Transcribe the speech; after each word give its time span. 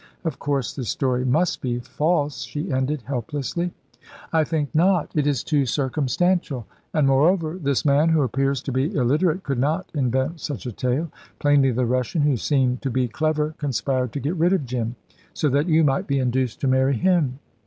Of 0.23 0.39
course, 0.39 0.73
this 0.73 0.89
story 0.89 1.23
must 1.23 1.61
be 1.61 1.77
false," 1.77 2.41
she 2.41 2.71
ended, 2.71 3.03
helplessly. 3.03 3.71
"I 4.33 4.43
think 4.43 4.73
not 4.73 5.11
it 5.15 5.27
is 5.27 5.43
too 5.43 5.67
circumstantial. 5.67 6.65
And 6.91 7.05
moreover, 7.05 7.59
this 7.61 7.85
man, 7.85 8.09
who 8.09 8.23
appears 8.23 8.63
to 8.63 8.71
be 8.71 8.95
illiterate, 8.95 9.43
could 9.43 9.59
not 9.59 9.91
invent 9.93 10.39
such 10.39 10.65
a 10.65 10.71
tale. 10.71 11.11
Plainly 11.37 11.69
the 11.71 11.85
Russian, 11.85 12.23
who 12.23 12.35
seemed 12.37 12.81
to 12.81 12.89
be 12.89 13.07
clever, 13.07 13.53
conspired 13.59 14.11
to 14.13 14.19
get 14.19 14.33
rid 14.37 14.53
of 14.53 14.65
Jim, 14.65 14.95
so 15.35 15.49
that 15.49 15.69
you 15.69 15.83
might 15.83 16.07
be 16.07 16.17
induced 16.17 16.61
to 16.61 16.67
marry 16.67 16.97
him." 16.97 17.37